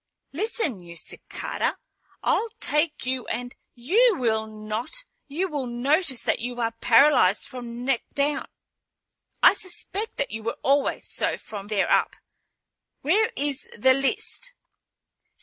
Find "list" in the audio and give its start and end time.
13.93-14.53